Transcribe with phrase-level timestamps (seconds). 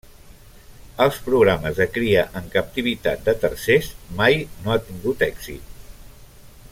[1.03, 3.93] Els programes de cria en captivitat de tarsers
[4.23, 5.81] mai no han tingut èxit.